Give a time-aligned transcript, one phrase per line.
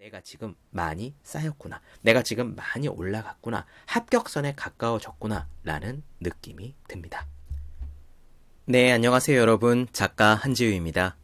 [0.00, 1.82] 내가 지금 많이 쌓였구나.
[2.00, 3.66] 내가 지금 많이 올라갔구나.
[3.84, 5.46] 합격선에 가까워졌구나.
[5.62, 7.26] 라는 느낌이 듭니다.
[8.64, 9.86] 네, 안녕하세요, 여러분.
[9.92, 11.18] 작가 한지우입니다.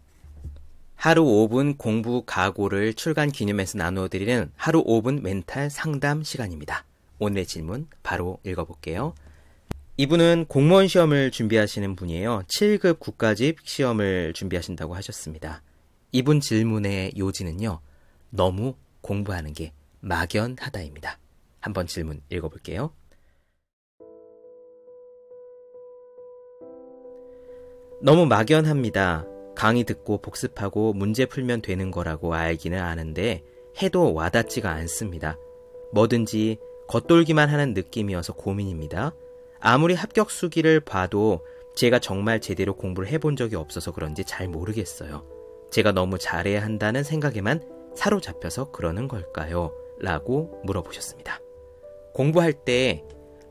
[0.94, 6.84] 하루 5분 공부 각오를 출간 기념해서 나누어 드리는 하루 5분 멘탈 상담 시간입니다.
[7.18, 9.14] 오늘의 질문 바로 읽어볼게요.
[9.96, 12.42] 이분은 공무원 시험을 준비하시는 분이에요.
[12.46, 15.62] 7급 국가직 시험을 준비하신다고 하셨습니다.
[16.12, 17.80] 이분 질문의 요지는요.
[18.30, 21.18] 너무 공부하는 게 막연하다입니다.
[21.60, 22.92] 한번 질문 읽어볼게요.
[28.02, 29.26] 너무 막연합니다.
[29.54, 33.42] 강의 듣고 복습하고 문제 풀면 되는 거라고 알기는 아는데
[33.82, 35.38] 해도 와닿지가 않습니다.
[35.92, 36.58] 뭐든지
[36.88, 39.12] 겉돌기만 하는 느낌이어서 고민입니다.
[39.58, 45.26] 아무리 합격 수기를 봐도 제가 정말 제대로 공부를 해본 적이 없어서 그런지 잘 모르겠어요.
[45.70, 49.72] 제가 너무 잘해야 한다는 생각에만 사로잡혀서 그러는 걸까요?
[50.00, 51.40] 라고 물어보셨습니다.
[52.14, 53.04] 공부할 때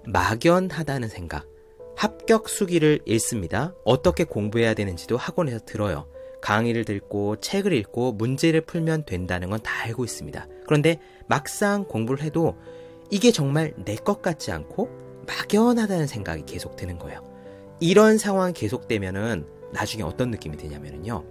[0.08, 1.48] 막연하다는 생각,
[1.96, 3.74] 합격 수기를 읽습니다.
[3.84, 6.08] 어떻게 공부해야 되는지도 학원에서 들어요.
[6.42, 10.48] 강의를 듣고 책을 읽고 문제를 풀면 된다는 건 다 알고 있습니다.
[10.68, 12.56] 그런데 막상 공부를 해도
[13.10, 14.90] 이게 정말 내 것 같지 않고
[15.28, 17.22] 막연하다는 생각이 계속 드는 거예요.
[17.80, 21.24] 이런 상황이 계속되면은 나중에 어떤 느낌이 드냐면요.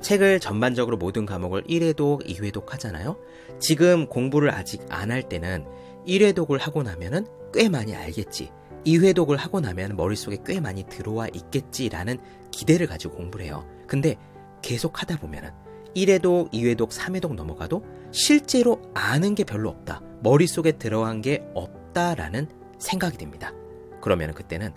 [0.00, 3.16] 책을 전반적으로 모든 과목을 1회독, 2회독 하잖아요.
[3.58, 5.64] 지금 공부를 아직 안 할 때는
[6.06, 8.50] 1회독을 하고 나면은 꽤 많이 알겠지.
[8.84, 12.18] 2회독을 하고 나면 머릿속에 꽤 많이 들어와 있겠지라는
[12.50, 13.66] 기대를 가지고 공부를 해요.
[13.86, 14.16] 근데
[14.62, 15.50] 계속 하다 보면은
[15.94, 20.02] 1회독, 2회독, 3회독 넘어가도 실제로 아는 게 별로 없다.
[20.22, 22.48] 머릿속에 들어간 게 없다라는
[22.78, 23.52] 생각이 듭니다.
[24.00, 24.72] 그러면 그때는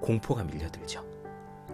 [0.00, 1.04] 공포가 밀려들죠.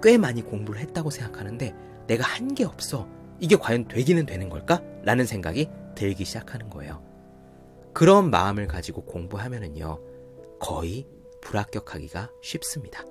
[0.05, 1.75] 꽤 많이 공부를 했다고 생각하는데
[2.07, 3.09] 내가 한 게 없어.
[3.41, 4.83] 이게 과연 되기는 되는 걸까?
[5.03, 7.03] 라는 생각이 들기 시작하는 거예요.
[7.95, 9.99] 그런 마음을 가지고 공부하면은요,
[10.61, 11.07] 거의
[11.41, 13.05] 불합격하기가 쉽습니다.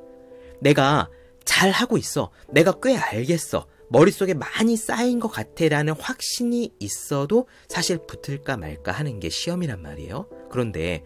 [0.61, 1.09] 내가
[1.43, 2.29] 잘 하고 있어.
[2.49, 3.65] 내가 꽤 알겠어.
[3.89, 10.27] 머릿속에 많이 쌓인 것 같아 라는 확신이 있어도 사실 붙을까 말까 하는 게 시험이란 말이에요.
[10.49, 11.03] 그런데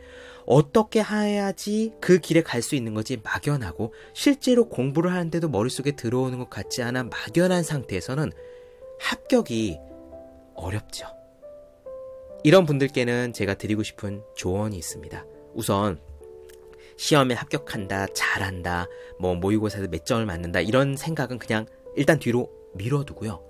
[0.47, 6.49] 어떻게 해야지 그 길에 갈 수 있는 거지 막연하고 실제로 공부를 하는데도 머릿속에 들어오는 것
[6.49, 8.31] 같지 않아 막연한 상태에서는
[8.99, 9.77] 합격이
[10.55, 11.07] 어렵죠.
[12.43, 15.25] 이런 분들께는 제가 드리고 싶은 조언이 있습니다.
[15.53, 15.99] 우선
[16.97, 18.87] 시험에 합격한다, 잘한다,
[19.19, 21.65] 뭐 모의고사에서 몇 점을 맞는다 이런 생각은 그냥
[21.95, 23.43] 일단 뒤로 밀어두고요.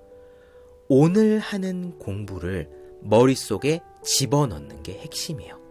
[0.88, 2.68] 오늘 하는 공부를
[3.00, 5.67] 머릿속에 집어넣는 게 핵심이에요.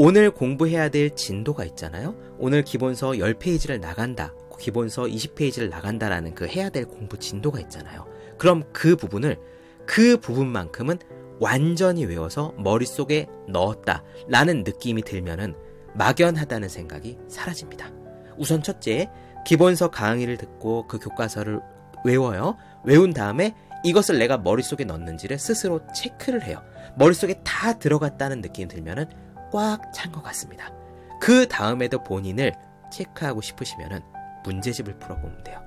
[0.00, 2.14] 오늘 공부해야 될 진도가 있잖아요.
[2.38, 4.32] 오늘 기본서 10페이지를 나간다.
[4.60, 8.06] 기본서 20페이지를 나간다라는 그 해야 될 공부 진도가 있잖아요.
[8.38, 9.38] 그럼 그 부분을
[9.86, 11.00] 그 부분만큼은
[11.40, 14.04] 완전히 외워서 머릿속에 넣었다.
[14.28, 15.56] 라는 느낌이 들면은
[15.94, 17.90] 막연하다는 생각이 사라집니다.
[18.36, 19.10] 우선 첫째,
[19.44, 21.58] 기본서 강의를 듣고 그 교과서를
[22.04, 22.56] 외워요.
[22.84, 26.62] 외운 다음에 이것을 내가 머릿속에 넣는지를 스스로 체크를 해요.
[26.96, 29.06] 머릿속에 다 들어갔다는 느낌이 들면은
[29.50, 30.72] 꽉 찬 것 같습니다.
[31.20, 32.52] 그 다음에도 본인을
[32.92, 34.00] 체크하고 싶으시면은
[34.44, 35.60] 문제집을 풀어보면 돼요.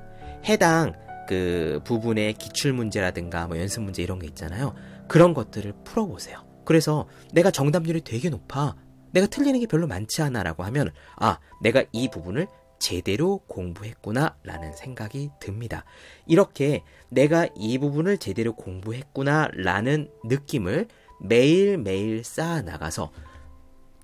[0.46, 0.94] 해당
[1.28, 4.74] 그 부분의 기출 문제라든가 뭐 연습 문제 이런 게 있잖아요.
[5.08, 6.44] 그런 것들을 풀어보세요.
[6.66, 8.76] 그래서 내가 정답률이 되게 높아.
[9.12, 12.48] 내가 틀리는 게 별로 많지 않아라고 하면 아, 내가 이 부분을
[12.80, 15.86] 제대로 공부했구나 라는 생각이 듭니다.
[16.26, 20.88] 이렇게 내가 이 부분을 제대로 공부했구나 라는 느낌을
[21.22, 23.12] 매일매일 쌓아 나가서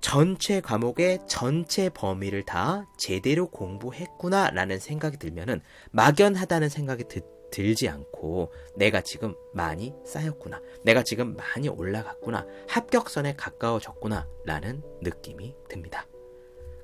[0.00, 5.60] 전체 과목의 전체 범위를 다 제대로 공부했구나 라는 생각이 들면은
[5.90, 7.20] 막연하다는 생각이 드,
[7.50, 10.60] 들지 않고 내가 지금 많이 쌓였구나.
[10.82, 12.46] 내가 지금 많이 올라갔구나.
[12.68, 16.06] 합격선에 가까워졌구나 라는 느낌이 듭니다.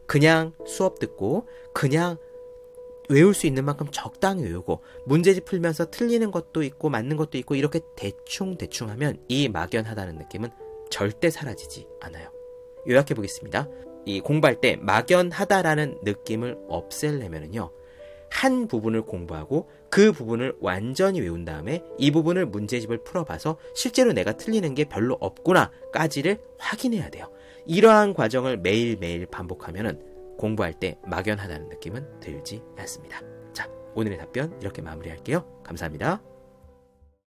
[0.06, 2.18] 그냥 수업 듣고 그냥
[3.08, 7.80] 외울 수 있는 만큼 적당히 외우고 문제집 풀면서 틀리는 것도 있고 맞는 것도 있고 이렇게
[7.96, 10.50] 대충 대충 하면 이 막연하다는 느낌은
[10.90, 12.30] 절대 사라지지 않아요.
[12.88, 13.68] 요약해 보겠습니다.
[14.06, 17.70] 이 공부할 때 막연하다라는 느낌을 없앨려면요.
[18.30, 24.74] 한 부분을 공부하고 그 부분을 완전히 외운 다음에 이 부분을 문제집을 풀어봐서 실제로 내가 틀리는
[24.74, 27.30] 게 별로 없구나까지를 확인해야 돼요.
[27.66, 30.02] 이러한 과정을 매일매일 반복하면
[30.36, 33.22] 공부할 때 막연하다는 느낌은 들지 않습니다.
[33.52, 35.62] 자, 오늘의 답변 이렇게 마무리할게요.
[35.62, 36.33] 감사합니다.